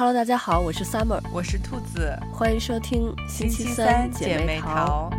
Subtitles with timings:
[0.00, 5.10] Hello，大家好，我是 Summer，我是兔子，欢迎收听星期三姐妹淘。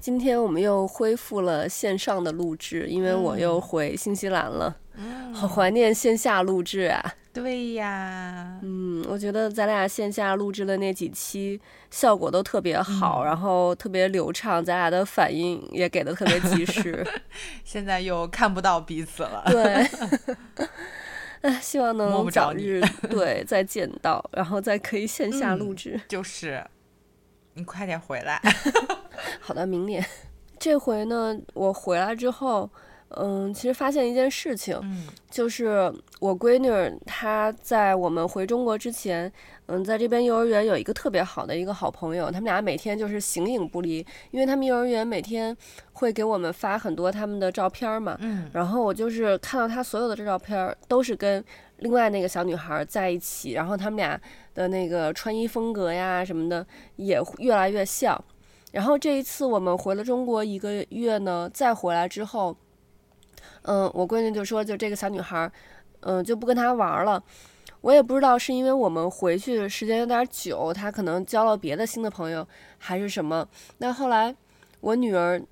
[0.00, 4.81] 今天我们又恢复了线上的录制，因为我又回新西兰了，嗯、
[5.32, 7.14] 好怀念线下录制啊。
[7.32, 11.58] 对呀，嗯，我觉得咱俩线下录制的那几期
[11.90, 17.02] 效果都特别好，嗯、然后特别流畅，咱俩的反应也给的特别及时。
[17.64, 19.42] 现在又看不到彼此了。
[19.46, 20.66] 对，
[21.40, 25.92] 哎，希望能早日对再见到，然后再可以线下录制。
[25.94, 26.62] 嗯、就是，
[27.54, 28.38] 你快点回来。
[29.40, 30.04] 好的，明年。
[30.58, 32.68] 这回呢，我回来之后。
[33.16, 39.30] 嗯，其实发现一件事情，嗯，就是我闺女她在我们回中国之前，
[39.66, 43.98] 嗯，在这边幼儿园有一个特别好的一个好朋友，他们俩每天就是形影不离，
[44.30, 45.56] 因为他们幼儿园每天
[45.92, 51.44] 会给我们发很多他们的照片嘛，嗯，然后我就是看到他所有的这照片都是跟
[51.78, 54.18] 另外那个小女孩在一起，然后他们俩
[54.54, 58.18] 的那个穿衣风格呀什么的也越来越像，
[58.72, 62.56] 然后这一次我们回了中国一个月呢，再回来之后。
[63.62, 65.50] 嗯，我闺女就说，就这个小女孩，
[66.00, 67.22] 嗯，就不跟她玩了。
[67.80, 72.46] 我也不知道是因为我们回去时间有点久，她可能交了别的新的朋友，
[72.78, 73.46] 还是什么。
[73.78, 74.34] 那后来
[74.80, 75.42] 我女儿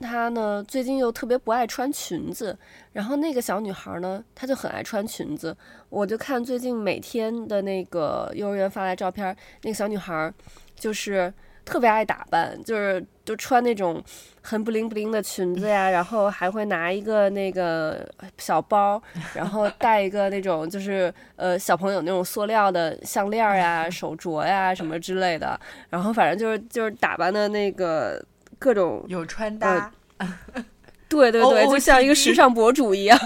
[0.00, 2.58] 她呢，最近又特别不爱穿裙子，
[2.92, 5.56] 然后那个小女孩呢，她就很爱穿裙子。
[5.88, 10.32] 我就看最近每天的那个幼儿园发来照片，那个小女孩
[10.74, 11.32] 就是。
[11.68, 14.02] 特别爱打扮，就是就穿那种
[14.40, 19.00] 很布灵布灵的裙子呀，然后还会拿一个那个小包，
[19.34, 28.24] 然后 戴一个那种就是呃小朋友那种塑料的项链呀、 手镯呀什么之类的，然后反正就是就是打扮的那个
[28.58, 30.38] 各种有穿搭，呃、
[31.06, 33.18] 对对对， 就像一个时尚博主一样。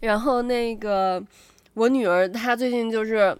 [0.00, 1.22] 然后那个
[1.74, 3.36] 我女儿她最近就是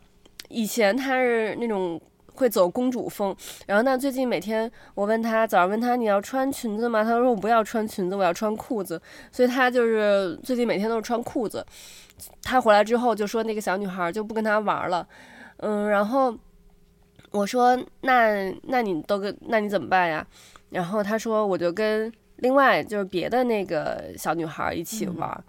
[0.51, 1.99] 以前她是那种。
[2.37, 3.35] 会走公主风，
[3.67, 7.03] 然后那最近每天我问他，早上问他你要穿裙子吗？
[7.03, 9.01] 他说我不要穿裙子，我要穿裤子。
[9.33, 11.65] 所以他就是最近每天都是穿裤子。
[12.43, 15.07] 他回来之后就说那个小女孩就不跟他玩了，
[15.57, 16.37] 嗯，然后
[17.31, 20.27] 我说那那你都跟那你怎么办呀？
[20.71, 25.45] 然后他说我就跟另外就是别的那个小女孩一起玩，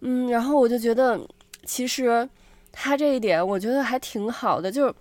[0.00, 1.18] 嗯，嗯，然后我就觉得
[1.64, 2.28] 其实
[2.70, 4.94] 他这一点我觉得还挺好的，就是。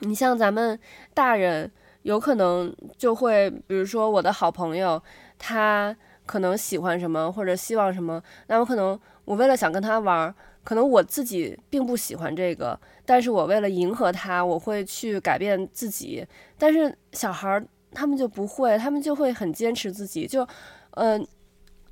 [0.00, 0.78] 你像咱们
[1.14, 1.70] 大人，
[2.02, 5.02] 有可能就会，比如说我的好朋友，
[5.38, 5.94] 他
[6.26, 10.34] 可能喜欢什么或者希望什么，那我可能我为了想跟他玩，
[10.64, 16.26] 可能我自己并不喜欢这个，但是我为了迎合他，我会去改变自己。
[16.56, 20.46] 但是小孩儿他们就不会，他们就会很坚持自己，就，
[20.92, 21.26] 嗯、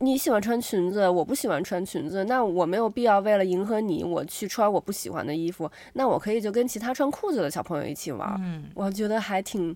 [0.01, 5.69] 你喜欢穿裙子，我不喜欢穿裙子，那我没有必要为了迎合你，我去穿我不喜欢的衣服。
[5.95, 8.37] 那我可以就跟其他穿裤子的小朋友一起玩。
[8.41, 9.75] 嗯，我觉得还挺，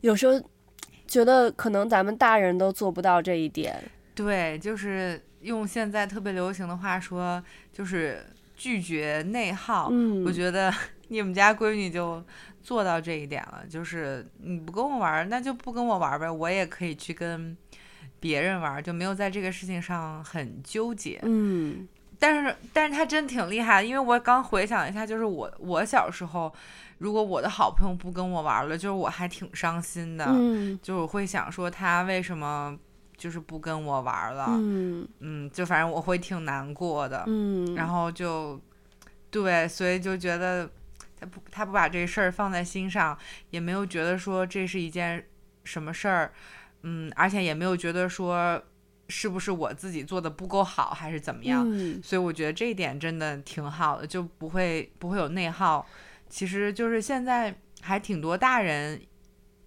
[0.00, 0.40] 有时候
[1.06, 3.80] 觉得可能咱们大人都做不到这一点。
[4.12, 7.40] 对，就是用现在特别流行的话说，
[7.72, 8.26] 就是
[8.56, 9.88] 拒绝内耗。
[9.92, 10.74] 嗯，我觉得
[11.06, 12.20] 你们家闺女就
[12.60, 17.56] 做到这一点了，就是你不跟我玩，那就不跟我玩呗，我也可以去跟。
[18.20, 21.88] 别人玩就没有在这个事情上很纠结，嗯，
[22.18, 26.54] 但是但是他真挺厉害的，因为我刚回想一下，就是我我小时候，
[26.98, 32.78] 如果我的好朋友不跟我玩了，就是我还挺伤心的，嗯，就我会想说他为什么
[33.16, 35.08] 就是不跟我玩了，嗯。
[35.20, 38.60] 嗯，就反正我会挺难过的，嗯，然后就
[39.30, 40.68] 对，所以就觉得
[41.18, 43.16] 他不他不把这事儿放在心上，
[43.48, 45.24] 也没有觉得说这是一件
[45.64, 46.32] 什么事儿。
[46.82, 48.62] 嗯，而且也没有觉得说
[49.08, 55.84] 是不是我自己做的不够好，还是怎么样，嗯，所以我觉得这一点真的挺好的，就不会不会有内耗。
[56.28, 59.00] 其实就是现在还挺多大人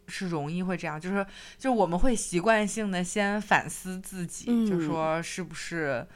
[0.08, 1.26] 是容易会这样，就是
[1.58, 6.08] 就我们会习惯性的先反思自己，嗯，就说是不是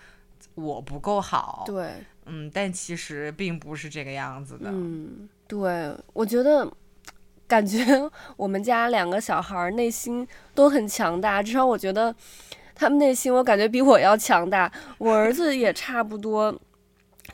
[0.56, 1.96] 我不够好，对，
[2.26, 6.72] 嗯，但其实并不是这个样子的，嗯，对，我觉得。
[7.48, 7.80] 感觉
[8.36, 12.14] 我们家两个小孩内心都很强大，至少我觉得
[12.76, 14.72] 他们内心我感觉比我要强大。
[14.98, 16.54] 我儿子也差不多。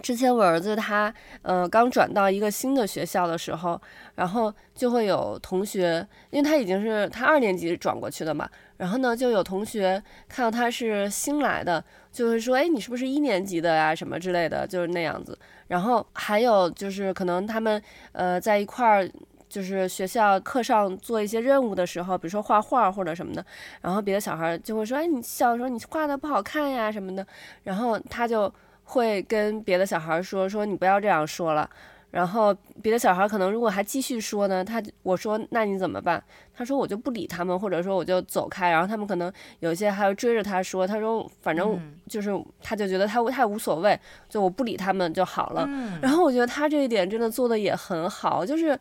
[0.02, 1.14] 之前我儿子他
[1.44, 3.80] 呃刚转到一个新的学校的时候，
[4.16, 13.94] 然后就会有同学，因为他已经是他二年级转过去的嘛，然后呢就有同学看到他是新来的，就会说，哎，你是不是一年级的呀？
[13.94, 15.38] 什么之类的，就是那样子。
[15.68, 17.80] 然后还有就是可能他们
[18.14, 19.10] 呃在一块儿。
[19.54, 23.46] 就是学校课上做一些任务的时候，比如说画画或者什么的，
[23.82, 27.24] 然后别的小孩就会说：“哎，你小时候你画的不好看呀什么的。”
[27.62, 28.52] 然后他就
[28.86, 31.70] 会跟别的小孩说：“说你不要这样说了。”
[32.14, 36.24] 然后别的小孩可能如果还继续说呢，他我说那你怎么办？
[36.54, 38.70] 他说我就不理他们，或者说我就走开。
[38.70, 42.30] 然后他们可能有些还要追着他说，他说反正就是
[42.62, 44.00] 他就觉得他他无所谓，
[44.30, 45.68] 就我不理他们就好了。
[46.04, 48.78] 然后我觉得他这一点真的做的也很好，就是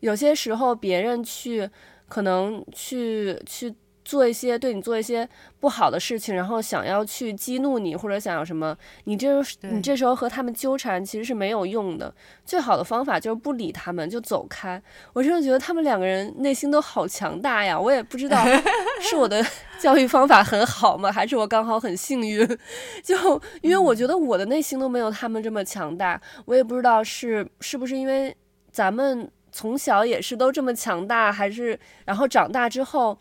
[0.00, 1.66] 有些时候别人去
[2.06, 3.74] 可能去去。
[4.04, 5.26] 做一些对你做一些
[5.58, 12.14] 不好的事情，然后想要去激怒你，或者想要什么，你这你这时候和他们纠缠其实是没有用的。
[12.44, 14.80] 最好的方法就是不理他们，就走开。
[15.14, 17.80] 我真的觉得他们两个人内心都好强大呀！
[17.80, 18.44] 我也不知道
[19.00, 19.42] 是我的
[19.80, 22.46] 教育方法很好吗，还是我刚好很幸运？
[23.02, 28.36] 就因为我觉得我的内心都没有他们这么强大，我也不知道是是不是因为
[28.70, 33.18] 咱们从小也是都这么强大，还是然后长大之后。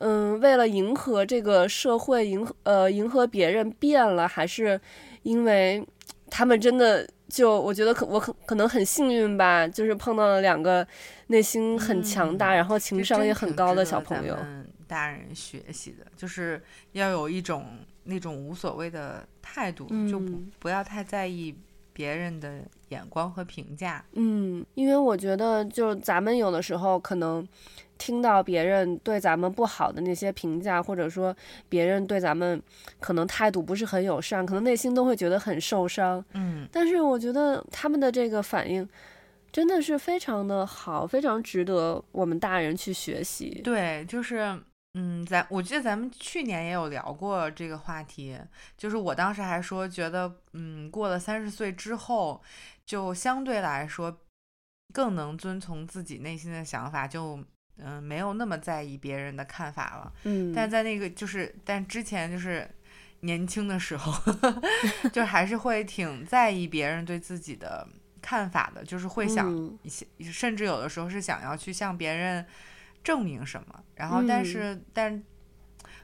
[0.00, 4.80] 嗯，为了迎合这个社会，迎合呃迎合别人变了，还是
[5.24, 5.86] 因为
[6.30, 10.86] 他们真的就我觉得可我可可能很幸运吧，就是碰到了两个
[11.26, 14.34] 内心很强大，嗯、然后情商也很高的小朋友。
[14.86, 16.62] 大人学习的就是
[16.92, 17.66] 要有一种
[18.04, 21.54] 那种无所谓的态度，嗯、就不不要太在意
[21.92, 24.02] 别人的眼光和评价。
[24.14, 27.46] 嗯，因为我觉得就咱们有的时候可能。
[28.00, 31.36] 听到别人对咱们不好的那些评价，或者说
[31.68, 32.60] 别人对咱们
[32.98, 36.24] 可能态度不是很友善，可能内心都会觉得很受伤。
[36.32, 38.88] 嗯，但是我觉得他们的这个反应
[39.52, 43.60] 真的是非常的好，非常值得我们大人去学习。
[43.62, 44.58] 对，就是
[44.94, 48.34] 嗯，咱我记得咱们去年也有聊过这个话题，
[48.78, 52.40] 就是我当时还说觉得，嗯，过了三十岁之后，
[52.86, 54.16] 就相对来说
[54.94, 57.38] 更能遵从自己内心的想法，就。
[57.84, 60.12] 嗯，没有那么在意别人的看法了。
[60.24, 62.68] 嗯，但在那个就是，但之前就是
[63.20, 64.12] 年轻的时候，
[65.12, 67.86] 就还是会挺在意别人对自己的
[68.22, 72.44] 看法的，就是会想一些，嗯，甚至有的时候是想要去向别人
[73.02, 73.84] 证明什么。
[73.94, 75.22] 然后，但是，嗯，但，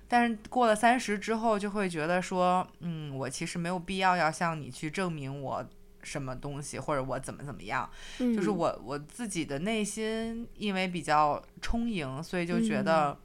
[0.08, 5.66] 但是过了三十之后，就会觉得说，嗯，我其实没有必要要向你去证明我。
[6.06, 13.18] 什么东西，或者我怎么怎么样，嗯、就是我我自己的内心，因为比较充盈，所以就觉得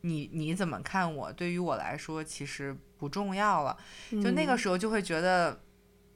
[0.00, 3.76] 你、嗯、你怎么看我，对于我来说其实不重要了。
[4.10, 5.60] 嗯、就那个时候就会觉得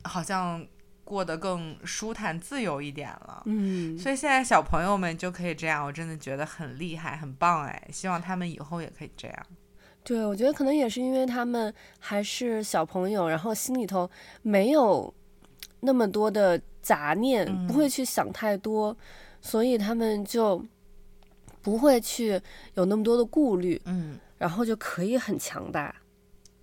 [0.05, 0.67] 好像
[1.05, 3.43] 过得更舒坦、自由一点了。
[3.45, 7.89] 嗯，所以现在小朋友们就可以这样，我真的觉得很厉害、很棒哎！
[7.93, 9.47] 希望他们以后也可以这样。
[10.05, 14.11] 对，我觉得可能也是因为他们还是小朋友，然后心里头
[14.41, 15.13] 没有。
[15.81, 18.97] 那么多的杂念，不会去想太多，嗯、
[19.41, 20.65] 所以他们就
[21.63, 22.41] 不会去
[22.75, 25.95] 有那么多的顾虑，嗯，然后就可以很强大，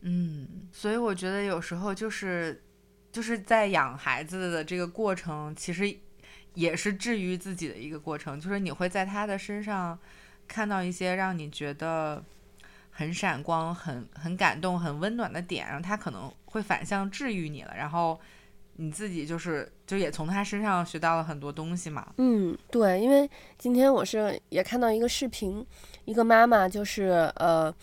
[0.01, 2.61] 嗯，所以我觉得有时候就是
[3.11, 5.95] 就是在养孩子的这个过程，其实
[6.53, 9.97] 也是治愈自己的一个过程，就是你会在他的身上
[10.45, 12.21] 看到一些让你觉得
[12.89, 18.19] 很闪光、很很感动、很温暖的点，然后他可能会反向治愈你了，然后。
[18.77, 22.05] 你自己就是就也从他身上学到了很多东西嘛。
[22.17, 25.65] 嗯，对，因为今天我是也看到一个视频，
[26.03, 27.73] 一个妈妈就是呃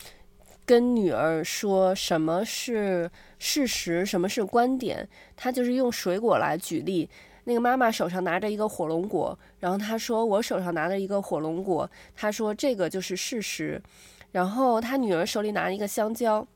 [0.66, 7.08] 跟女儿说什么是事实，什么是观点，她就是用水果来举例。
[7.44, 13.82] 那个妈妈手上拿着一个火龙果，然后她说我手上拿着一个火龙果，她说这个就是事实。
[14.32, 16.46] 然后她女儿手里拿了一个香蕉，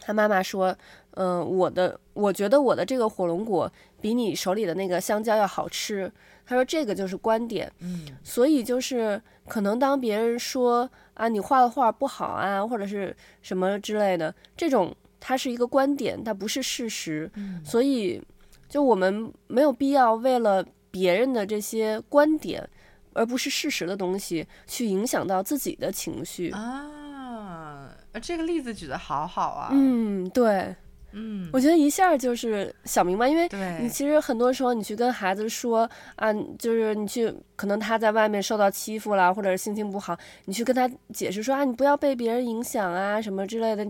[0.00, 0.74] 她妈妈说。
[1.12, 6.10] 嗯、呃，我的我觉得我的这个火龙果比你手里的那个香蕉要好吃。
[6.46, 18.20] 他说这个就是观点，嗯，所以就是可能当别人说啊你画的画不好啊或者是什么之类的，这种它是一个观点，它不是事实，嗯，所以
[18.68, 22.68] 就我们没有必要为了别人的这些观点
[23.12, 27.94] 而不是事实的东西去影响到自己的情绪啊。
[28.20, 30.74] 这个例子举得好好啊，嗯，对。
[31.12, 33.48] 嗯，我觉得一下就是想明白，因为
[33.80, 43.86] 你其实很多时候你去跟孩子说啊，就是你去可能他在外面受到欺负了，或者是心情不好，你去跟他解释说啊，你不要被别人影响啊，什么之类的，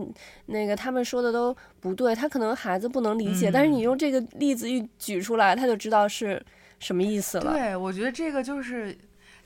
[0.46, 6.42] 那个他们说的都不对，他可能孩子不能理解，嗯，但是你用这个例子一举出来，他就知道是
[6.78, 7.52] 什么意思了。
[7.52, 8.96] 对，我觉得这个就是。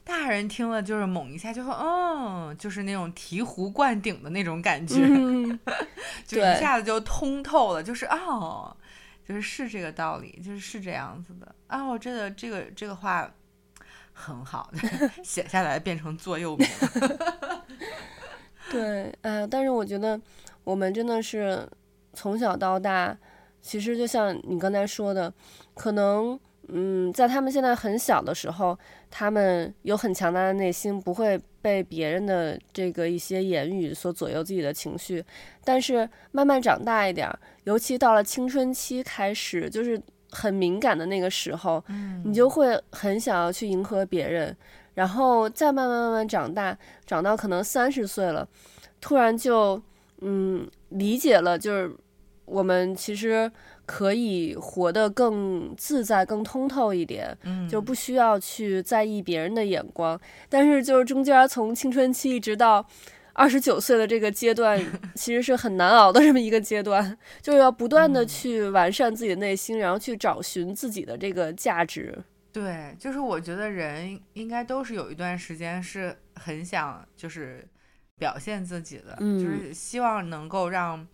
[0.04, 5.58] 大人听了就是猛一下就说，嗯，就是那种醍醐灌顶的那种感觉，嗯、
[6.26, 8.76] 就一下子就通透了，就是哦，
[9.26, 11.54] 就是是这个道理，就是是这样子的。
[11.68, 13.32] 哦，这个这个这个话
[14.12, 14.70] 很好，
[15.24, 16.68] 写下来变成座右铭。
[18.70, 20.20] 对，呃，但是我觉得
[20.64, 21.66] 我们真的是
[22.12, 23.16] 从小到大，
[23.62, 25.32] 其实就像你刚才说的，
[25.74, 26.38] 可能。
[26.68, 28.78] 嗯，在他们现在很小的时候，
[29.10, 35.24] 他们有很强大的内心，不会被别人的这个一些言语所左右自己的情绪。
[35.62, 37.30] 但是慢慢长大一点，
[37.64, 41.82] 尤其到了青春期开始，就是很敏感的那个时候，
[42.24, 44.56] 你就会很想要去迎合别人，
[44.94, 48.48] 然后再慢慢慢慢长大，长到可能三十岁了，
[49.00, 49.80] 突然就
[50.20, 51.94] 嗯理解了，就是
[52.44, 53.50] 我们其实。
[53.86, 60.18] 可以活得更自在、更通透一点，嗯，就不需要去在意别人的眼光。
[60.48, 62.82] 但是，就是中间从青春期一直到
[63.34, 64.82] 二十九岁的这个阶段，
[65.14, 72.18] 其实是很难熬的这么一个阶段，就是要不断的去完善自己的内心，然后去找寻自己的这个价值。
[72.52, 77.62] 对，就是我觉得人应该都是有一段时间是很想就是
[78.16, 81.06] 表现自己的，嗯，就是希望能够让。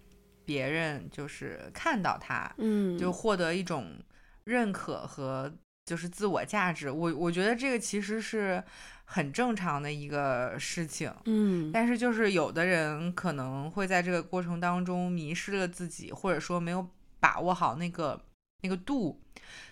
[0.51, 3.95] 别人就是看到他，嗯，就获得一种
[4.43, 5.49] 认可和
[5.87, 6.91] 就是自我价值。
[6.91, 8.61] 我我觉得这个其实是
[9.05, 11.71] 很正常的一个事情，嗯。
[11.73, 16.85] 但是就是有的人可能会在这个过程当中迷失了自己，或者说没有
[17.21, 18.21] 把握好那个
[18.63, 19.23] 那个度。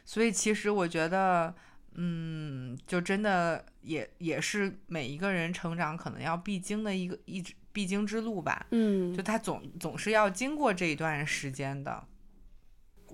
[0.04, 1.52] 所以其实我觉得，
[1.94, 7.52] 嗯，就真的也也是每一个人成长可能要必经的一个一直。
[7.78, 12.02] 必经之路吧，嗯，就他总总是要经过这一段时间的，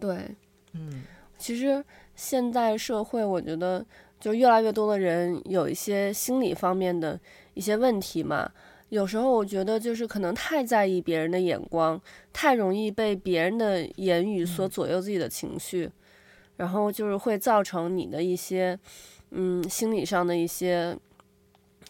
[0.00, 0.35] 对，
[0.73, 1.02] 嗯，
[1.37, 1.85] 其实
[2.16, 3.85] 现在社会，我觉得
[4.18, 7.21] 就越来越多的人有一些心理方面的
[7.52, 8.50] 一些问题嘛。
[8.88, 12.00] 有时候我觉得就是可能太在意别人的眼光，
[12.33, 15.92] 太容易被别人的言语所左右自己的情绪，嗯，
[16.56, 18.78] 然后就是会造成你的一些
[19.30, 20.97] 嗯心理上的一些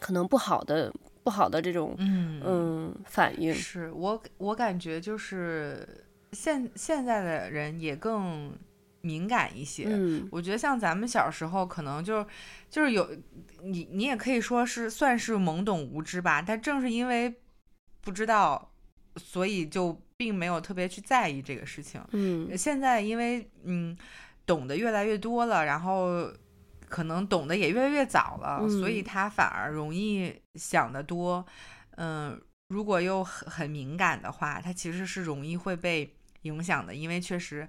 [0.00, 0.92] 可能不好的。
[1.24, 8.52] 不好的这种嗯嗯反应，是我我感觉就是现现在的人也更
[9.00, 9.86] 敏感一些。
[9.88, 12.24] 嗯，我觉得像咱们小时候可能就
[12.68, 13.08] 就是有
[13.62, 17.34] 你你也可以说是算是懵懂无知吧，但正是因为
[18.02, 18.70] 不知道，
[19.16, 22.00] 所以就并没有特别去在意这个事情。
[22.12, 23.96] 嗯，现在因为嗯
[24.44, 26.30] 懂得越来越多了，然后。
[26.88, 31.44] 可能懂得也越来越早了，嗯，所以他反而容易想得多。
[31.96, 37.68] 嗯，如果又很很敏感的话，他其实是容易会被影响的，因为确实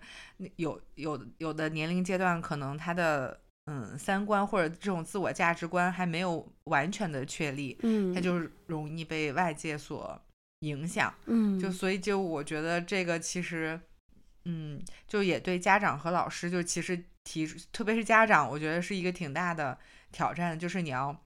[0.58, 10.20] 有有有的年龄阶段，可能他的嗯三观或者这种自我价值观还没有完全的确立，嗯，他就容易被外界所
[10.60, 13.80] 影响，嗯，就所以就我觉得这个其实，
[14.46, 17.04] 嗯，就也对家长和老师就其实。
[17.28, 19.76] 提，特别是家长，我觉得是一个挺大的
[20.12, 21.24] 挑战，就是你要，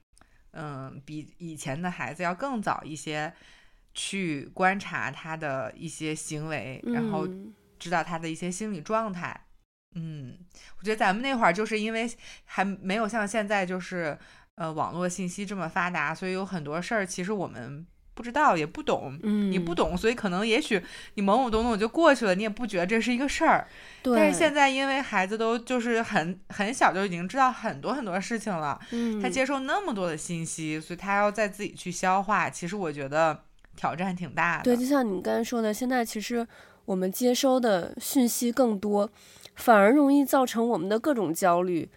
[0.51, 3.33] 嗯，比以前的孩子要更早一些
[3.93, 7.27] 去观察他的一些行为，然后
[7.77, 9.47] 知道他的一些心理状态。
[9.95, 10.37] 嗯，
[10.77, 12.09] 我觉得咱们那会儿就是因为
[12.45, 14.17] 还没有像现在就是
[14.55, 17.85] 呃网络信息这么发达，所以有很多事儿其实我们。
[18.19, 20.83] 不知道也不懂，嗯，你不懂，所以可能也许
[21.13, 23.65] 你懵懵懂懂就过去了，你也不觉得这是一个事儿。
[24.03, 24.13] 对。
[24.13, 32.49] 但是现在因为孩子都就是很很小就已经知道很多很多事情了，嗯，他接受那么多的信息，所以他要再自己去消化。
[32.49, 33.39] 其实我觉得
[33.77, 34.63] 挑战挺大的。
[34.65, 36.45] 对，就像你刚才说的，现在其实
[36.83, 39.09] 我们接收的讯息更多，
[39.55, 41.89] 反而容易造成我们的各种焦虑，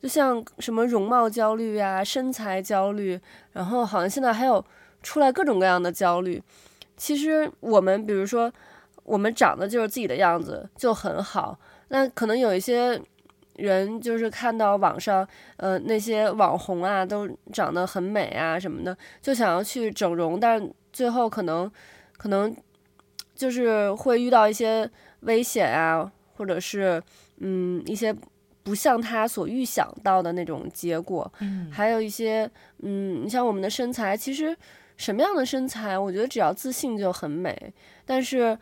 [0.00, 3.18] 就像什么容貌焦虑啊、身材焦虑，
[3.54, 4.64] 然后好像现在还有。
[5.04, 6.42] 出来各种各样的焦虑，
[6.96, 8.50] 其实我们比如说，
[9.04, 11.56] 我们长得就是自己的样子就很好。
[11.88, 13.00] 那可能有一些
[13.56, 21.70] 人就是看到网上，呃，那些网红啊都长得很美啊什么的，就想要去整容，但是最后可能
[22.16, 22.56] 可能
[23.34, 27.00] 就是会遇到一些危险啊，或者是
[27.38, 28.12] 嗯一些
[28.62, 31.30] 不像他所预想到的那种结果。
[31.40, 34.56] 嗯，还有一些嗯，你像我们的身材，其实。
[34.96, 37.72] 什么样的身材，我觉得只要自信就很美。
[38.04, 38.56] 但是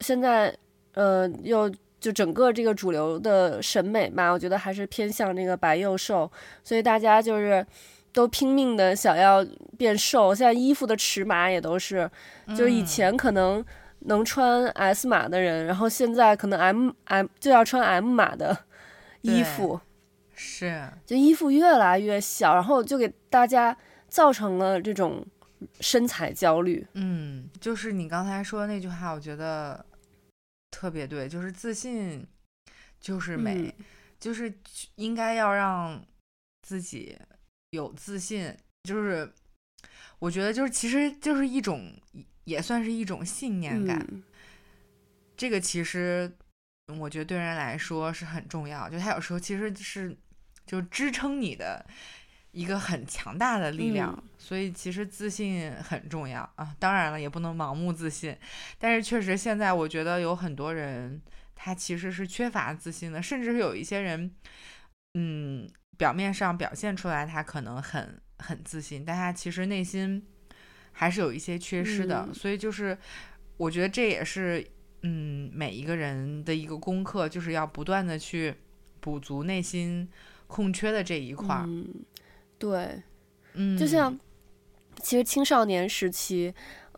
[0.00, 0.54] 现在，
[0.94, 6.30] 呃，又就整个这个主流的审美嘛，我觉得还是偏向那个白幼瘦，
[6.62, 7.66] 所以大家就是
[8.12, 9.44] 都拼命的想要
[9.78, 10.34] 变瘦。
[10.34, 12.08] 现在衣服的尺码也都是，
[12.48, 13.64] 就是以前可能
[14.00, 18.56] 能穿 S 码的人，然后现在可能 M M 就要穿 M 码的
[19.22, 19.80] 衣服，
[20.34, 23.76] 是，就衣服越来越小，然后就给大家
[24.08, 25.24] 造成了这种。
[25.80, 29.84] 身材焦虑，嗯，就是你刚才说的那句话，我觉得
[30.70, 32.26] 特别对，就是自信
[33.00, 33.84] 就是美，嗯、
[34.18, 34.52] 就是
[34.96, 36.04] 应该要让
[36.62, 37.16] 自己
[37.70, 39.30] 有自信，就是
[40.18, 41.92] 我觉得就是其实就是一种
[42.44, 43.98] 也算是一种信念感。
[44.10, 44.22] 嗯、
[45.36, 46.30] 这个其实
[46.98, 50.16] 我觉得对人来说是很重要，就他有时候其实是
[50.66, 51.84] 就支撑你的
[52.54, 54.14] 一个很强大的力量。
[54.16, 56.74] 嗯、所以其实自信很重要啊。
[56.78, 58.34] 当然了，也不能盲目自信，
[58.78, 61.20] 但是确实现在我觉得有很多人
[61.54, 64.30] 他其实是缺乏自信的，甚至是有一些人，
[65.14, 65.68] 嗯。
[65.96, 70.20] 表面上表现出来，他可能很很自信，但他其实内心
[70.90, 72.26] 还是有一些缺失的。
[72.26, 72.98] 嗯、所以就是，
[73.56, 74.66] 我觉得这也是，
[75.02, 78.52] 嗯，每一个人的一个功课，就是要不断的去
[78.98, 80.08] 补足内心
[80.48, 81.62] 空缺的这一块。
[81.64, 81.86] 嗯，
[82.70, 83.02] 对，
[83.54, 84.18] 嗯，就像
[85.02, 86.54] 其实青少年时期。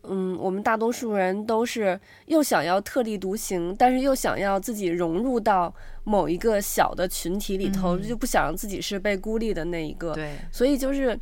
[0.08, 10.14] 嗯，我们大多数人都是又想要特立独行，但是又想要自己融入到某一个小的群体里头，嗯、就不想让自己是被孤立的那一个。
[10.14, 11.18] 对，所以就是，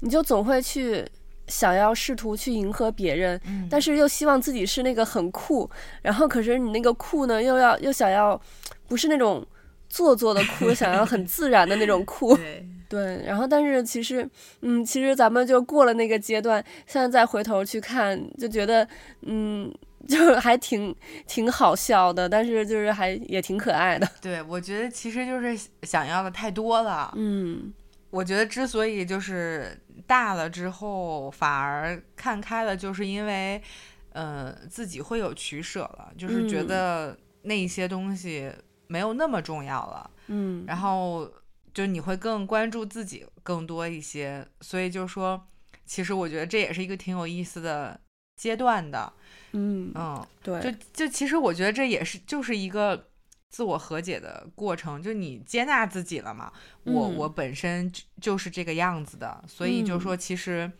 [0.00, 1.06] 你就总会去
[1.46, 5.68] 想要试图去迎合别人，嗯、但是又希望自己是那个很酷，
[6.00, 8.40] 然后可是你那个酷呢，又要又想要
[8.88, 9.46] 不是那种
[9.90, 12.34] 做作的酷，想要很自然的那种酷。
[12.34, 12.66] 对。
[12.92, 14.28] 对，然后但是其实，
[14.60, 18.86] 嗯，其实咱们就过了那个阶段，现在再回头去看，就觉得，
[19.22, 19.72] 嗯，
[20.06, 20.94] 就还挺
[21.26, 24.06] 挺好笑的，但是就是还也挺可爱的。
[24.20, 27.10] 对，我觉得其实就是想要的太多了。
[27.16, 27.72] 嗯，
[28.10, 29.74] 我觉得之所以就是
[30.06, 33.62] 大了之后反而看开了，就是因为，
[34.12, 38.52] 呃，自己会有取舍了，就是觉得那些东西
[38.86, 40.10] 没有那么重要了。
[40.26, 41.26] 嗯，然后。
[41.74, 45.48] 就你会更关注自己更多一些，所以就说，
[45.86, 47.98] 其实我觉得这也是一个挺有意思的
[48.36, 49.12] 阶段的，
[49.52, 53.08] 嗯嗯，对，就就其实我觉得这也是就是一个
[53.48, 56.52] 自我和解的过程，就你接纳自己了嘛，
[56.84, 60.70] 我我本身就是这个样子的，所以就说其实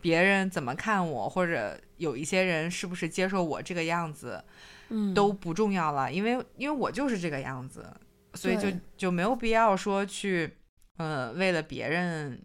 [0.00, 4.44] 别人怎么看我，或者有一些人是不是接受我这个样子，
[4.90, 7.86] 嗯，都不重要了，因为因为我就是这个样子。
[8.34, 10.56] 所以就就没有必要说去，
[10.96, 12.42] 呃，为了别人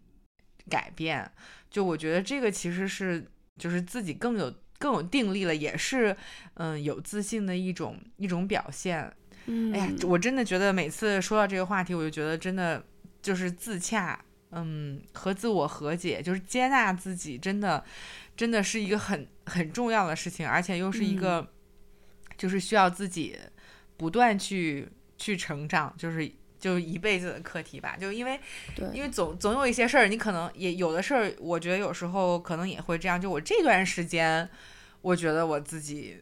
[0.70, 1.30] 改变。
[1.70, 3.26] 就我觉得这个其实是
[3.58, 6.16] 就是自己更有更有定力了，也是
[6.56, 9.12] 嗯、呃、有自信的一种一种表现。
[9.46, 12.84] 嗯，哎呀，我真的觉得每次说到这个话题，我就觉得真的
[13.22, 14.20] 就是自洽，
[14.52, 17.84] 嗯，和自我和解，就是接纳自己，真的
[18.36, 21.48] 真的是一个很很重要的事情，而且又是一个、嗯、
[22.38, 23.38] 就是需要自己
[23.98, 24.88] 不断去。
[25.20, 28.40] 去成长就是就一辈子的课题吧，就因为，
[28.76, 33.20] 对，因为总总有一些事儿，你可能也有的事儿，我觉得有时候可能也会这样。
[33.22, 34.50] 就我这段时间，
[35.02, 36.18] 我觉得我自己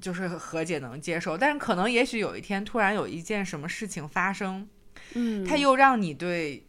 [0.00, 4.68] 就是和解能接受，但是可能也许有一天突然有一件什么事情发生，
[5.14, 6.64] 嗯，它又让你对，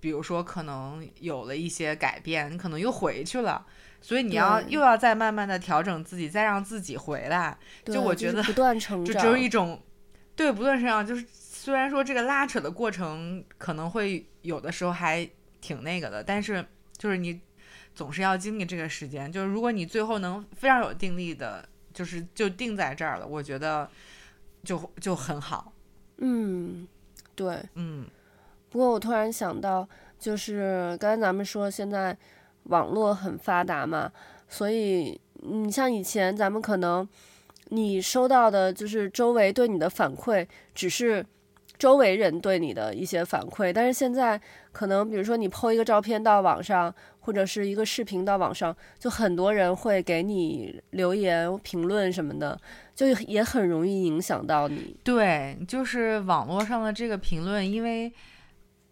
[0.00, 3.66] 比如说可能有了一些改变，你可能又回去了，
[4.00, 7.58] 所以你要又要再慢慢的调整自己，再让自己回来。
[7.84, 9.82] 就我觉得不断成长，就只有一种。
[10.38, 15.28] 对，不断成长，就是虽然说这个拉扯的过程可能会有的时候还
[15.60, 16.64] 挺那个的，但是
[16.96, 17.40] 就是你
[17.92, 19.32] 总是要经历这个时间。
[19.32, 23.90] 就是如果你最后能非常有定力的，就是就定在这儿了，我觉得
[24.62, 25.72] 就就很好。
[26.18, 26.86] 嗯，
[27.34, 28.06] 对，嗯。
[28.70, 29.88] 不过我突然想到，
[30.20, 32.16] 就是刚才咱们说现在
[32.64, 34.12] 网络很发达嘛，
[34.46, 37.08] 所以你像以前咱们可能。
[37.70, 41.24] 你收到的就是周围对你的反馈，只是
[41.78, 43.72] 周围人对你的一些反馈。
[43.72, 44.40] 但是现在
[44.72, 52.58] 可能，比如说你 po 一个照片到网上，或者是一个视频到网上，就很多人会给你留言、评论什么的，
[52.94, 54.96] 就也很容易影响到你。
[55.04, 58.12] 对，就是网络上的这个评论，因为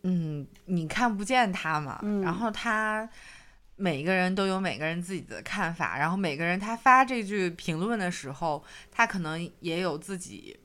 [0.03, 3.09] 嗯，你看不见他嘛，嗯、然后他。
[3.79, 10.59] 每个人都有每个人自己的看法，然后每个人他发这句评论的时候，他可能也有自己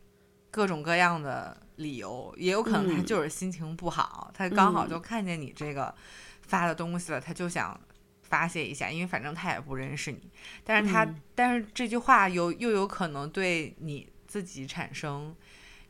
[0.49, 5.93] 各种各样的理由，也有可能他就是心情不好，嗯、他刚好就看见你这个
[6.41, 7.77] 发的东西了，嗯、他就想
[8.21, 10.31] 发泄一下，因为反正他也不认识你，
[10.63, 15.35] 但是他、嗯、但是这句话有又有可能对你自己产生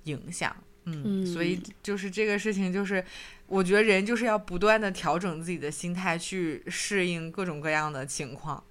[0.06, 0.56] 影响，
[0.86, 3.06] 嗯，嗯所以就是这个事情就是。
[3.52, 8.64] 我觉得人就是要不断的调整自己的心态，去适应各种各样的情况。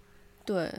[0.47, 0.73] 对，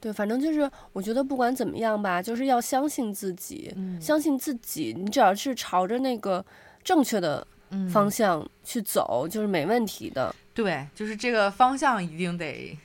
[0.00, 4.92] 对，反正就是我觉得不管怎么样吧，就是要相信自己，嗯、相信自己。
[4.98, 6.44] 你只要是朝着那个
[6.82, 7.46] 正确的
[7.90, 10.34] 方向去走，嗯、就是没问题的。
[10.52, 12.76] 对，就是这个方向一定得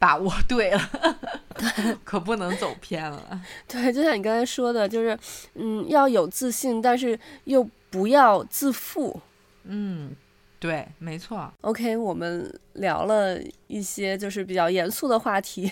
[0.00, 0.90] 把握对了，
[1.56, 3.40] 对， 可不能走偏了。
[3.68, 5.16] 对，就像你刚才说的，就是
[5.54, 9.20] 嗯，要有自信，但是又不要自负。
[9.68, 10.14] 嗯，
[10.58, 11.52] 对，没错。
[11.60, 15.70] OK，我们聊了一些就是比较严肃的话题，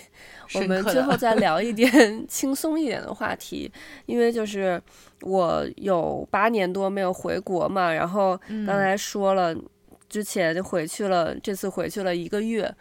[0.53, 1.91] 我们最后再聊一点
[2.27, 3.71] 轻松一点的话题。
[4.05, 4.81] 因为就是
[5.21, 9.63] 我有八年多没有回国嘛，然后刚才说了，嗯、
[10.07, 12.73] 之前回去了，这次回去了一个月，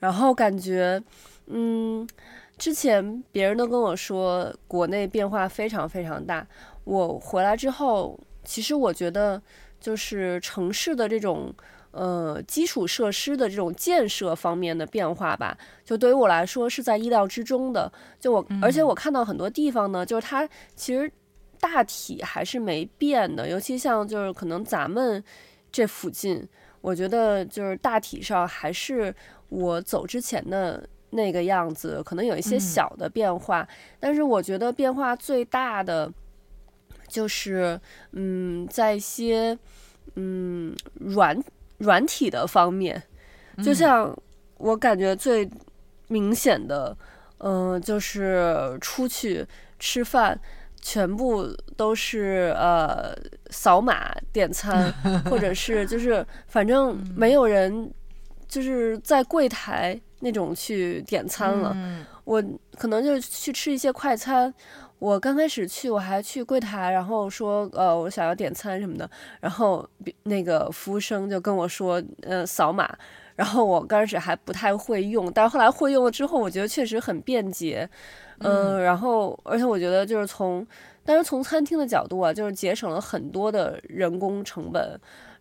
[0.00, 1.00] 然后感觉，
[1.46, 2.06] 嗯，
[2.58, 6.46] 之前别人都跟我说国内变化非常非常大，
[6.84, 9.40] 我回来之后，其实我觉得。
[9.84, 11.54] 就是城市的这种
[11.90, 17.92] 呃基础设施的这种建设方面的变化吧，就对于我来说是在意料之中的。
[18.18, 21.12] 就我，而且我看到很多地方呢，就是它其实
[21.60, 25.22] 大体还是没变的，尤其像就是可能咱们
[25.70, 26.48] 这附近，
[26.80, 29.14] 我觉得就是大体上还是
[29.50, 33.68] 我走之前的那个样子，可能有一些小的变化，
[34.00, 36.10] 但是我觉得变化最大的。
[37.08, 37.80] 就是，
[38.12, 39.56] 嗯，在一些，
[40.16, 41.42] 嗯，软
[41.78, 43.02] 软体的方面，
[43.62, 44.16] 就像
[44.58, 45.48] 我感觉最
[46.08, 46.96] 明显的，
[47.38, 49.46] 嗯、呃，就是出去
[49.78, 50.38] 吃饭，
[50.80, 53.14] 全部都是呃
[53.50, 54.92] 扫码点餐，
[55.30, 57.92] 或者是 就是反正没有人
[58.48, 61.76] 就是在柜台那种去点餐了。
[62.24, 62.42] 我
[62.78, 64.52] 可能就去吃一些快餐。
[65.04, 69.86] 我刚开始去，我还去柜台，然后说，呃，我想要点餐什么的，然后
[70.22, 72.90] 那个服务生就跟我说，呃，扫码，
[73.36, 77.86] 然后我刚开始还不太会用，但是后来会用了之后，我觉得确实很便捷，
[78.38, 80.66] 呃、嗯，然后而且我觉得就是从，
[81.04, 84.98] 但是从餐厅的角度啊，就是节省了很多的人工成本，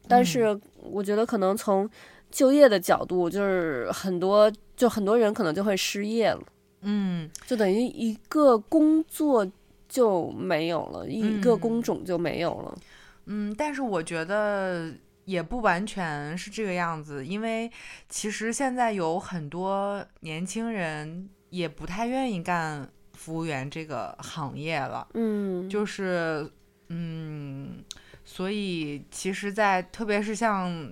[0.09, 1.89] 但是我觉得可能从
[2.29, 6.41] 就业的角度，就是很多就很多人可能就会失业了。
[6.83, 9.49] 嗯，就等于一个工作
[9.87, 12.77] 就没有了，一个工种就没有了。
[13.25, 14.91] 嗯，但是我觉得
[15.25, 17.71] 也不完全是这个样子，因为
[18.09, 25.07] 其实现在有很多年轻人也不太愿意干服务员这个行业了。
[25.13, 26.51] 嗯，就是
[26.89, 27.83] 嗯，
[28.25, 30.91] 所以其实，在特别是像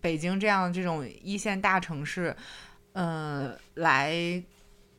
[0.00, 2.36] 北京这样这种一线大城市，
[2.92, 4.42] 嗯、呃，来。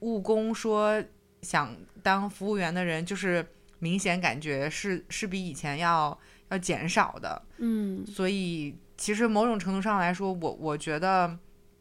[0.02, 1.04] 务工说
[1.42, 3.46] 想当服务员的人，就是
[3.80, 6.18] 明显感觉是是比以前要
[6.50, 7.42] 要减少的。
[7.58, 11.38] 嗯，所以其实某种程度上来说，我我觉得，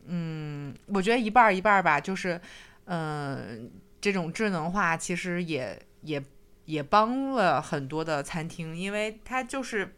[0.07, 2.41] 嗯，我觉得一半一半吧，就是，
[2.85, 6.23] 嗯、呃，这种智能化其实也也
[6.67, 9.95] 也帮了很多的餐厅，因为它就是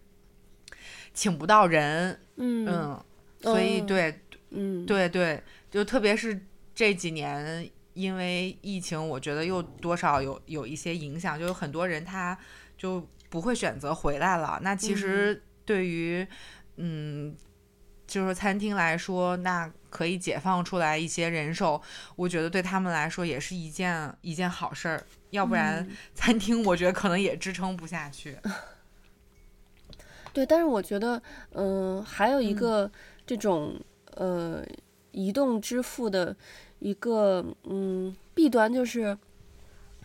[1.12, 2.20] 请不到人。
[2.36, 3.04] 嗯，嗯，
[3.40, 7.68] 所以对，嗯，对对，就特别是这几年。
[7.94, 12.36] 因为疫情，我觉得又多少有有一些影响，就有很多人他
[12.76, 14.58] 就不会选择回来了。
[14.62, 16.26] 那其实对于
[16.76, 17.36] 嗯，嗯，
[18.06, 21.80] 就是餐厅来说，那可以解放出来一些人手，
[22.16, 25.06] 我觉得对他们来说也是一件一件好事儿。
[25.30, 28.38] 要不然 餐厅我觉得可能也支撑不下去。
[28.42, 28.52] 嗯、
[30.32, 32.90] 对，但是我觉得，嗯、呃，还有一个
[33.26, 33.78] 这种、
[34.16, 34.66] 嗯、呃
[35.10, 36.34] 移动支付的。
[36.82, 39.16] 一个嗯弊端就是，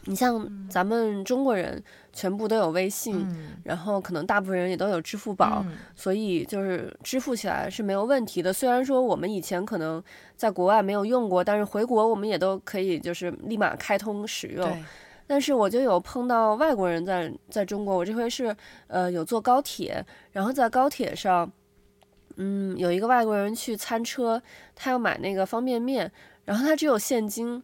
[0.06, 8.54] 你像咱们中国人全部都有微信，嗯、然后可能大部分人也都有支付宝，嗯、所以就是支付起来是没有问题的。
[8.54, 10.02] 虽然说我们以前可能
[10.36, 14.86] 在国外没有用过，但是回国我们也都可以就是立马开通使用。
[15.26, 21.52] 但是我就有碰到外国人在在中国，我这回是呃有坐高铁，然后在高铁上，
[22.36, 24.42] 嗯有一个外国人去餐车，
[24.76, 26.12] 他要买那个方便面。
[26.48, 27.62] 然后他只有现金，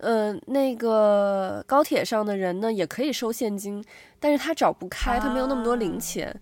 [0.00, 3.82] 呃，那个高铁上的人呢也可以收现金，
[4.20, 6.36] 但是他找不开，他没有那么多零钱，啊、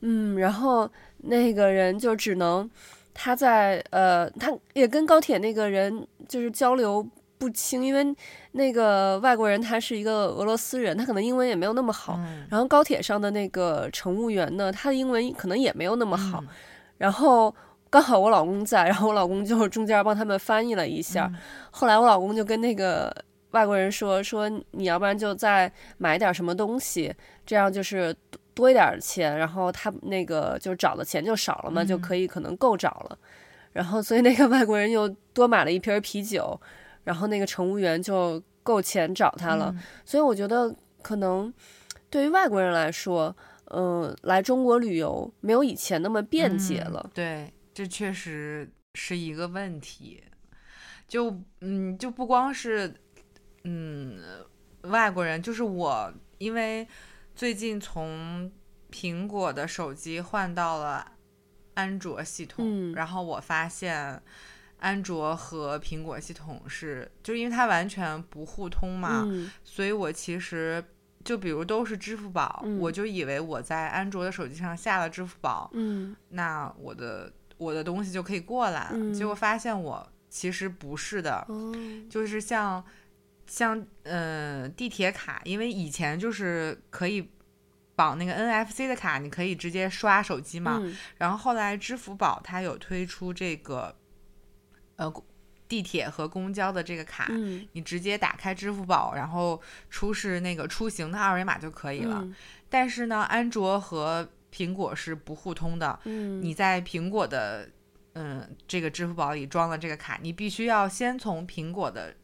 [0.00, 2.68] 嗯，然后那个人就只能
[3.12, 8.16] 他在呃，他也跟高铁那个人就是交流不清，因为
[8.52, 16.48] 那个外国人他是一个俄罗斯人，他可能英文也没有那么好，嗯、然后高铁上的那个乘务员呢，他的英文可能也没有那么好，嗯、
[16.96, 17.54] 然后。
[17.90, 21.30] 刚好我老公在，然后我老公就中间帮他们翻译了一下。
[21.32, 21.38] 嗯、
[21.72, 23.14] 后来我老公就跟那个
[23.52, 27.14] 外国人说：“说你要不然就再买点什么东西，
[27.46, 28.14] 这样就是
[28.52, 33.18] 多一点钱，然后他那个就找的钱就少了嘛，嗯、就可以可能够找了。”
[33.72, 36.60] 然后所以那个外国人又多买了一瓶啤酒，
[37.04, 39.72] 然后那个乘务员就够钱找他了。
[39.74, 41.52] 嗯、所以我觉得可能
[42.10, 43.34] 对于外国人来说，
[43.66, 47.00] 嗯、呃，来中国旅游没有以前那么便捷了。
[47.04, 47.52] 嗯、对。
[47.78, 50.20] 这确实是一个问题，
[51.06, 52.92] 就嗯，就不光是
[53.62, 54.20] 嗯
[54.80, 56.88] 外国人，就是我，因为
[57.36, 58.50] 最近从
[58.90, 61.12] 苹果的手机换到了
[61.74, 64.20] 安卓系统，嗯、然后我发现
[64.78, 70.82] 安卓和苹果系统是，就因为它完全不互通嘛，嗯、所以我其实
[71.24, 81.74] 就比如都是支付宝，嗯、我就以为我在安卓的手机上下了支付宝，嗯、那我的我的东西就可以过来，嗯、结果发现我其实不是的，哦、
[82.08, 82.82] 就是像
[83.46, 87.28] 像呃地铁卡，因为以前就是可以。
[87.98, 90.78] 绑那个 NFC 的卡，你可以直接刷手机嘛。
[90.80, 93.92] 嗯、然后后来支付宝它有推出这个，
[94.94, 95.12] 呃，
[95.66, 102.20] 地铁和公交的这个卡，嗯、你直接打开支付宝，然后出示那个出行的二维码就可以了。
[102.22, 102.32] 嗯、
[102.70, 105.98] 但是呢，安卓和苹果是不互通的。
[106.04, 107.68] 嗯、你在苹果的
[108.14, 112.14] 嗯这个支付宝里装了这个卡，你必须要先从苹果的。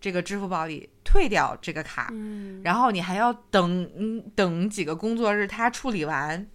[0.00, 6.46] 这个支付宝里退掉这个卡，嗯、然后你还要等，嗯，等几个工作日它处理完，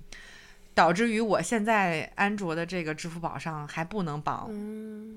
[0.74, 4.50] 导致于我现在安卓的这个支付宝上还不能绑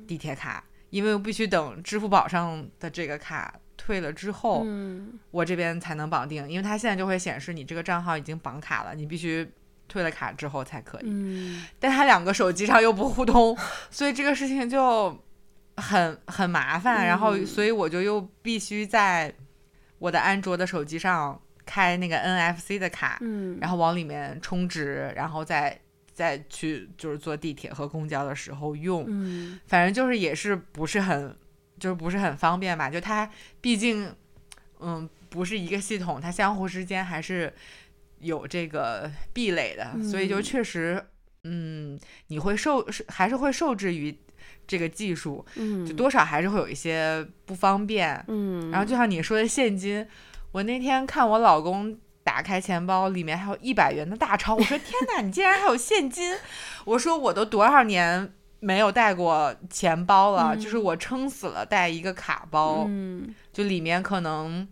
[0.09, 9.49] 地铁卡，嗯、因为我必须等支付宝上的这个卡退了之后，嗯、我这边才能绑定，因为它现在就会显示你这个账号已经绑卡了，你必须
[9.89, 11.05] 退了卡之后才可以。
[11.07, 13.57] 嗯、但他两个手机上又不互通，
[13.91, 15.23] 所以这个事情就。
[15.79, 19.31] 很很麻烦，然后所以我就又必须在
[19.99, 25.79] 我的安卓的手机上开那个 NFC 的卡，嗯，然后往里面充值，然后再
[26.15, 31.37] 再去就是坐地铁和公交的时候用，嗯，反正就是也是不是很
[31.79, 32.89] 就是不是很方便吧？
[32.89, 34.11] 就它毕竟
[34.81, 37.53] 嗯不是一个系统，它相互之间还是
[38.27, 41.03] 有这个壁垒的，嗯，所以就确实
[41.45, 44.17] 嗯你会受是还是会受制于。
[44.69, 48.21] 这个技术，嗯就多少还是会有一些不方便。
[48.27, 50.05] 嗯，然后就像你说的现金，
[50.51, 54.57] 我那天看我老公打开钱包，里面还有一百元的大钞。
[54.57, 56.37] 我说天哪，你竟然还有现金！
[56.85, 64.67] 我说我都多少年没有带过钱包了，嗯、就是我撑死了带一个卡包，嗯、就里面可能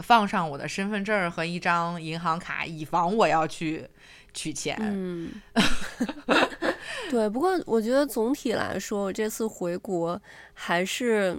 [0.00, 3.88] 放上我的身份证和一张银行卡，以防我要去
[4.32, 4.76] 取钱。
[4.80, 5.30] 嗯
[7.10, 10.20] 对，不过我觉得总体来说，我这次回国
[10.52, 11.36] 还是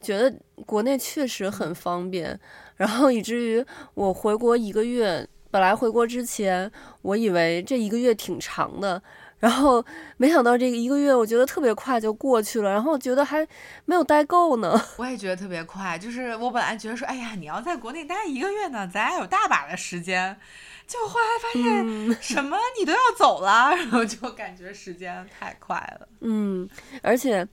[0.00, 0.32] 觉得
[0.64, 2.38] 国内确实很方便，
[2.76, 6.70] 然后以至于我回国一个月，本来回国之前
[7.02, 9.02] 我以为这一个月挺长的，
[9.38, 9.84] 然后
[10.16, 13.46] 没想到这个一个月我觉得特别快就过去了，然后觉得还
[13.84, 14.80] 没有待够呢。
[14.98, 20.38] 我也觉得特别快，就是我本来觉得说，哎呀，你要在国内待一个月呢，咱还有大把的时间。
[20.86, 26.08] 就后来发现 什么你都要走了，嗯、然后就感觉时间太快了。
[26.20, 26.68] 嗯，
[27.00, 27.46] 而且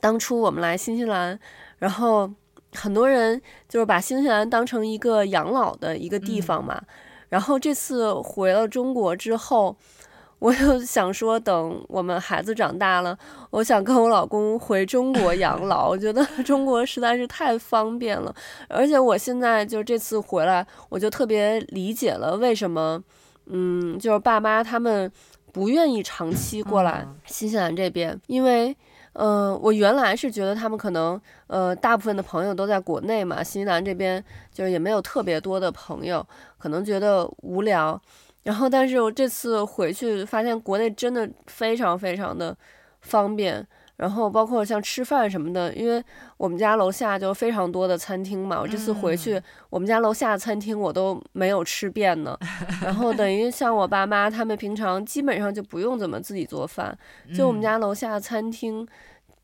[0.00, 1.38] 当初我们来新西兰，
[1.78, 2.32] 然后
[2.72, 6.80] 很多人就是把新西兰当成一个养老的一个地方嘛。
[6.80, 6.86] 嗯、
[7.28, 9.76] 然后这次回了中国之后。
[10.38, 15.88] 我就想说，等我们孩子长大了，我想跟我老公回中国养老。
[15.88, 18.32] 我觉得 中国实在是太方便了，
[18.68, 23.02] 而且我现在就这次回来，我就特别理解了为什么，
[23.46, 25.10] 嗯，就是爸妈他们
[25.54, 28.76] 不愿意长期过来新西兰这边，因为，嗯、
[29.18, 36.26] 嗯，我原来是觉得他们可能，呃，大部分的朋友都在国内嘛，新西兰这边就是也没有特别多的朋友，
[36.58, 38.00] 可能觉得无聊。
[38.42, 42.54] 然后，但是我这次回去发现国内真的非常非常的
[43.00, 46.02] 方便，然后包括像吃饭什么的，因为
[46.36, 48.60] 我们家楼下就非常多的餐厅嘛。
[48.60, 52.38] 我这次回去，我们家楼下的餐厅我都没有吃遍呢。
[52.82, 56.96] 然后等于像我爸妈他们平常基本上就不用怎么自己做饭，
[57.34, 58.86] 就我们家楼下的餐厅。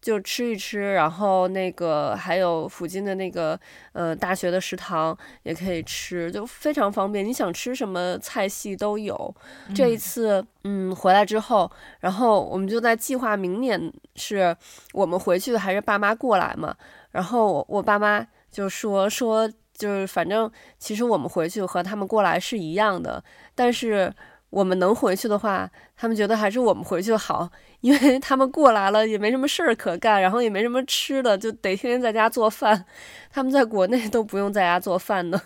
[0.02, 3.58] 就吃一吃，然后那个还有附近的那个
[3.92, 7.24] 呃大学的食堂也可以吃，就非常方便。
[7.24, 9.34] 你想吃什么菜系都有。
[9.68, 14.54] 嗯、这一次嗯回来之后，然后我们就在计划明年是
[14.92, 16.74] 我们回去还是爸妈过来嘛？
[17.12, 23.22] 然后我我爸妈就说说就是反正其实我们回去和他们过来是一样的，
[23.54, 24.12] 但是。
[24.52, 27.50] 我们能回去的话，他们觉得还是我们回去好，
[27.82, 32.84] 因为他们过来了也没什么事儿可干，然后也没什么吃的，就得天天在家做饭。
[33.30, 35.40] 他们在国内都不用在家做饭呢。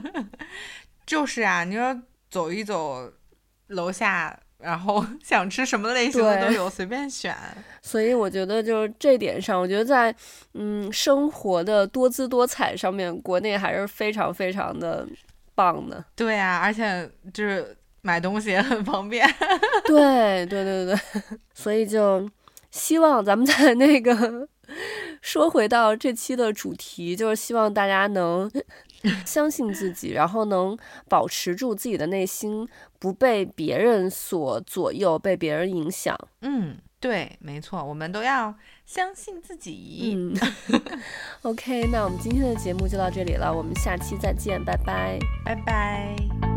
[1.06, 1.98] 就是啊，你说
[2.30, 3.10] 走一走，
[3.68, 7.34] 楼下，然后 想吃什么类型的都有，随便选。
[7.80, 10.14] 所以我觉得就是这点上，我觉得在
[10.52, 15.08] 嗯生活的多姿多彩上面，国内还是非常非常的
[15.54, 16.04] 棒的。
[16.14, 17.74] 对啊，而且就是。
[18.02, 19.26] 买东西也 很方便，
[19.86, 20.98] 对对对对，
[21.54, 22.28] 所以就
[22.70, 24.48] 希望咱们在那个
[25.20, 28.50] 说回到这期的主题，就是希望大家能
[29.26, 30.76] 相信自己，然后能
[31.08, 36.16] 保持住自己的内心，不被别人所左右，被别人影响。
[36.42, 38.54] 嗯，对，没错，我们都要
[38.86, 40.14] 相信自己。
[40.16, 40.34] 嗯
[41.42, 46.49] ，OK，那我们今天的节目就到这里了，我们下期再见，拜拜，拜拜。